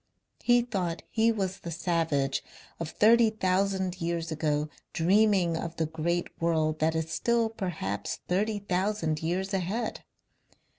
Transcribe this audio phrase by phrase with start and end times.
[0.41, 2.43] He thought he was the savage
[2.79, 8.57] of thirty thousand years ago dreaming of the great world that is still perhaps thirty
[8.57, 10.03] thousand years ahead.